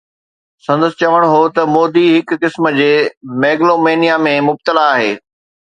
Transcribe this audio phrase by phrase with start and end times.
[0.65, 2.91] سندس چوڻ هو ته مودي هڪ قسم جي
[3.45, 5.11] ميگلومينيا ۾ مبتلا آهي.